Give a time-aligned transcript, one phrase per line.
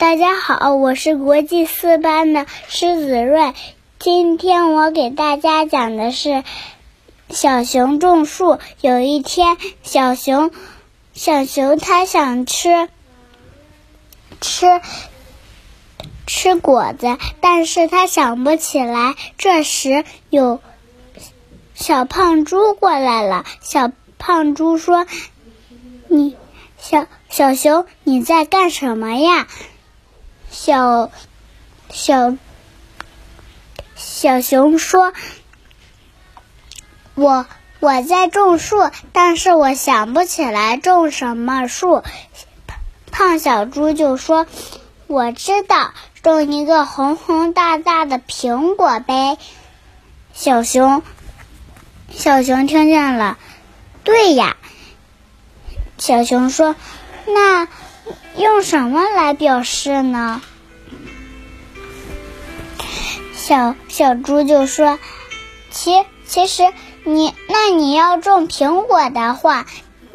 [0.00, 3.52] 大家好，我是国际四班的施子睿。
[3.98, 6.42] 今天我给大家讲的是
[7.28, 8.58] 小熊种树。
[8.80, 10.52] 有一天，小熊
[11.12, 12.88] 小熊它想吃
[14.40, 14.80] 吃
[16.26, 19.14] 吃果子，但是它想不起来。
[19.36, 20.60] 这时，有
[21.74, 23.44] 小胖猪过来了。
[23.60, 25.06] 小胖猪说
[26.08, 26.38] ：“你
[26.78, 29.46] 小小熊，你在干什么呀？”
[30.50, 31.10] 小
[31.90, 32.36] 小
[33.94, 35.12] 小熊说
[37.14, 37.46] ：“我
[37.78, 42.02] 我在种树，但是我想不起来种什么树。”
[43.12, 44.46] 胖小猪就说
[45.06, 45.92] ：“我知道，
[46.22, 49.38] 种一个红红大大的苹果呗。”
[50.34, 51.02] 小熊
[52.10, 53.38] 小熊听见了，
[54.04, 54.56] 对呀。
[55.98, 56.74] 小熊说
[57.26, 57.68] ：“那。”
[58.40, 60.40] 用什么来表示呢？
[63.34, 64.98] 小小猪就说
[65.70, 66.72] ：“其其实
[67.04, 69.66] 你那你要种苹果的话，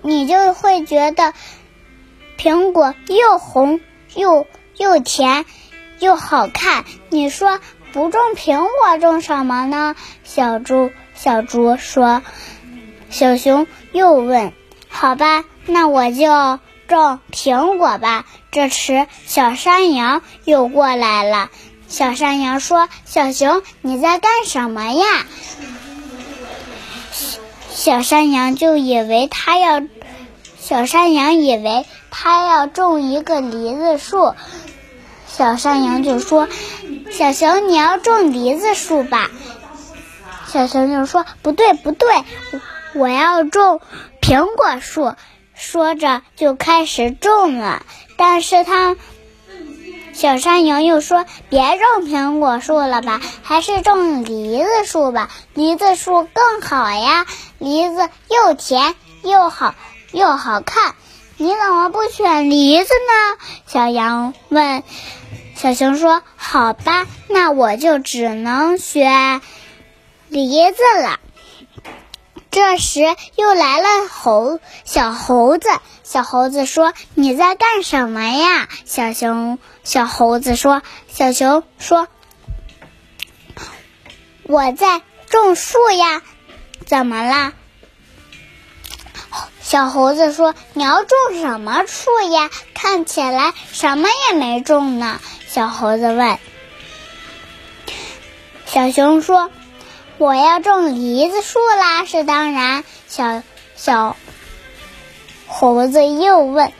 [0.00, 1.34] 你就会觉得
[2.38, 3.78] 苹果又红
[4.14, 4.46] 又
[4.78, 5.44] 又甜
[5.98, 6.86] 又好看。
[7.10, 7.60] 你说
[7.92, 12.22] 不种苹果种什么呢？”小猪小猪说。
[13.10, 14.54] 小熊又问
[14.88, 16.58] ：“好吧，那我就。”
[16.94, 18.24] 种苹果吧。
[18.52, 21.50] 这时，小山羊又过来了。
[21.88, 25.04] 小山羊说：“小熊，你在干什么呀？”
[27.68, 29.82] 小山羊就以为他要，
[30.60, 34.32] 小山羊以为他要种一个梨子树。
[35.26, 36.48] 小山羊就说
[37.10, 39.32] ：“小熊，你要种梨子树吧？”
[40.46, 42.08] 小熊就说：“不对，不对，
[42.94, 43.80] 我要种
[44.20, 45.14] 苹果树。”
[45.54, 47.84] 说着就开始种了，
[48.16, 48.96] 但是他
[50.12, 57.26] 小山羊又说：“别种苹果树了吧，还是种梨子树吧，梨子树更好呀，
[57.58, 59.74] 梨子又甜又好
[60.12, 60.94] 又好看。
[61.36, 64.82] 你怎么不选梨子呢？”小羊问。
[65.56, 69.40] 小熊说：“好吧，那我就只能选
[70.28, 71.18] 梨子了。”
[72.54, 73.00] 这时
[73.34, 75.68] 又来了猴小猴子，
[76.04, 80.80] 小猴子说：“你在干什么呀？”小熊小猴子说
[81.12, 82.06] ：“小熊说，
[84.44, 86.22] 我在种树呀。”
[86.86, 87.54] 怎么啦？
[89.60, 91.10] 小猴子说：“你要种
[91.40, 92.50] 什么树呀？
[92.72, 96.38] 看起来什么也没种呢。”小猴子问。
[98.64, 99.50] 小熊说。
[100.16, 102.04] 我要种梨子树啦！
[102.04, 103.42] 是当然，小
[103.74, 104.16] 小
[105.48, 106.72] 猴子又问：“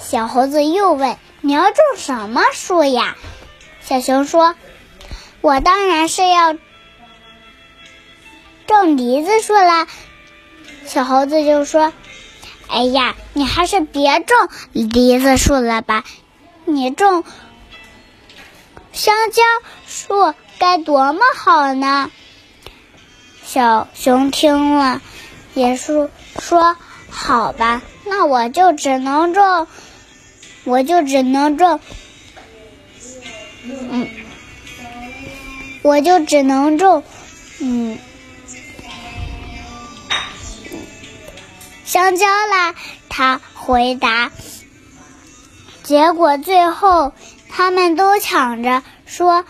[0.00, 3.16] 小猴子又问，你要种什么树呀？”
[3.82, 4.56] 小熊说
[5.40, 6.54] ：“我当然是要
[8.66, 9.86] 种梨子树啦。”
[10.84, 11.92] 小猴子就说
[12.68, 14.36] ：“哎呀，你还是别种
[14.72, 16.02] 梨子树了吧，
[16.64, 17.22] 你种
[18.92, 19.42] 香蕉
[19.86, 22.10] 树该多么好呢！”
[23.52, 25.02] 小熊听了，
[25.52, 26.08] 也是
[26.38, 26.74] 说
[27.10, 29.66] ：“好吧，那我就只能种，
[30.64, 31.78] 我就只能种，
[33.62, 34.08] 嗯，
[35.82, 37.04] 我就只能种，
[37.60, 37.98] 嗯，
[41.84, 42.74] 香蕉啦。”
[43.10, 44.32] 他回答。
[45.82, 47.12] 结果最后，
[47.50, 49.44] 他们都抢着说。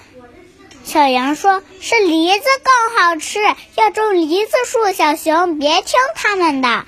[0.84, 3.38] 小羊说：“是梨子更好吃，
[3.76, 6.84] 要种梨子树。”小熊别听他们的。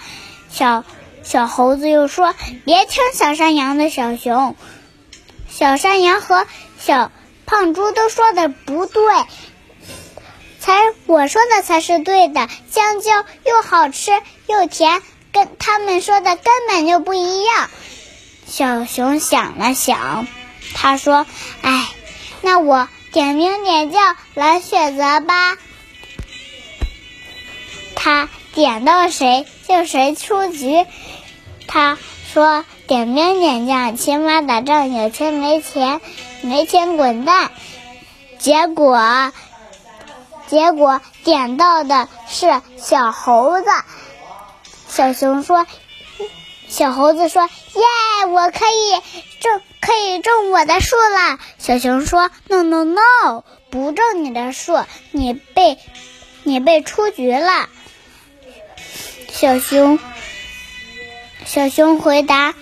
[0.51, 0.85] 小
[1.23, 2.35] 小猴子又说
[2.67, 4.57] ：“别听小山羊的。”小熊、
[5.49, 6.47] 小山羊和
[6.79, 7.13] 小
[7.47, 9.03] 胖猪都说的不对，
[10.61, 10.75] 才
[11.07, 12.49] 我说的才是对的。
[12.71, 14.11] 香蕉又好吃
[14.49, 17.71] 又甜，跟他们说的根本就不一样。
[18.47, 20.27] 小熊想了想，
[20.75, 21.27] 他说
[21.63, 21.89] ：“哎，
[22.43, 24.01] 那我。”点名点叫
[24.35, 25.57] 来选择吧，
[27.95, 30.85] 他点到谁就谁出局。
[31.69, 31.97] 他
[32.33, 36.01] 说：“点名点将，骑马打仗，有钱没钱，
[36.43, 37.53] 没钱滚蛋。”
[38.41, 39.33] 结果，
[40.49, 43.67] 结果点到的是小猴子。
[44.89, 45.69] 小熊说
[46.75, 49.01] ：“小猴子说，耶，我可以
[49.41, 55.77] 种。”可以种我的树了，小熊说：“No No No，不种你的树，你被
[56.43, 57.69] 你被出局了。”
[59.31, 59.99] 小熊
[61.45, 62.55] 小熊回答，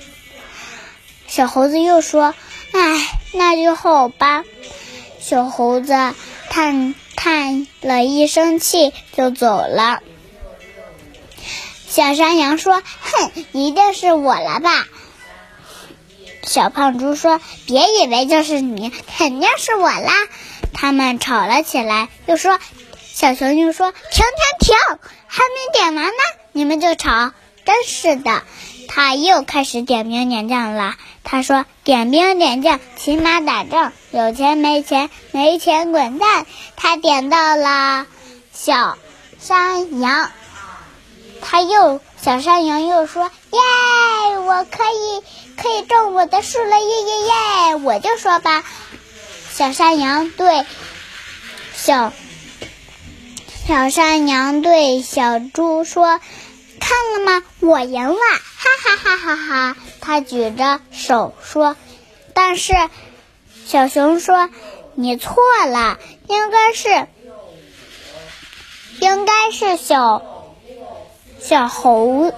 [1.28, 2.34] 小猴子又说
[2.74, 4.42] ：“哎，那就好吧。”
[5.22, 5.92] 小猴子
[6.50, 10.00] 叹叹了一声气，就走了。
[11.86, 12.82] 小山羊说：“，
[13.12, 14.86] 哼 一定是我了吧？”
[16.44, 20.12] 小胖猪说：“别以为就是你，肯定是我啦！”
[20.74, 22.58] 他们吵了起来，又说
[23.14, 24.24] ：“小熊就说：‘停
[24.58, 24.76] 停停，
[25.26, 26.12] 还没点完呢，
[26.52, 27.32] 你们就吵，
[27.64, 28.42] 真是的！’
[28.88, 30.96] 他又开始点兵点将了。
[31.22, 36.44] 他说：‘点兵点将，骑马打仗，有钱没钱，没钱滚蛋。’
[36.76, 38.06] 他点到了
[38.52, 38.98] 小
[39.38, 40.30] 山羊，
[41.42, 45.22] 他又小山羊又说：‘耶，我可以。’”
[45.54, 47.20] 可以种我的树了，耶耶
[47.68, 47.76] 耶！
[47.76, 48.64] 我就说吧，
[49.52, 50.64] 小山羊对
[51.74, 52.12] 小
[53.68, 56.20] 小山羊对小猪说
[56.80, 57.44] ：“看了吗？
[57.60, 59.76] 我赢了！”哈哈哈哈哈！
[60.00, 61.76] 他举着手说
[62.34, 62.72] ：“但是
[63.66, 64.48] 小熊说
[64.94, 65.36] 你错
[65.66, 65.98] 了，
[66.28, 67.06] 应该是
[69.00, 70.31] 应该是小
[71.42, 72.32] 小猴。”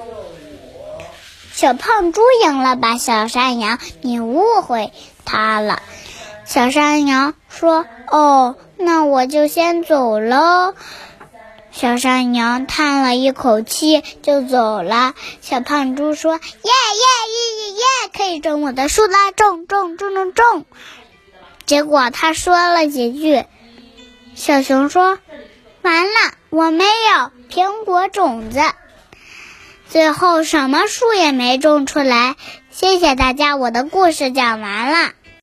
[1.52, 2.98] 小胖猪赢了吧？
[2.98, 4.92] 小山羊，你误会
[5.24, 5.82] 他了。
[6.44, 10.74] 小山羊说：“哦，那我就先走喽。”
[11.70, 15.14] 小山羊叹了一口气，就走了。
[15.40, 19.30] 小胖猪说：“耶耶耶耶耶，可以种我的树啦！
[19.30, 20.64] 种种种种种。”
[21.66, 23.44] 结果他说了几句，
[24.34, 25.18] 小熊说
[25.82, 28.60] ：“完了，我没有苹果种子。”
[29.88, 32.36] 最后什么树也没种出来。
[32.70, 35.12] 谢谢大家，我的故事讲完了。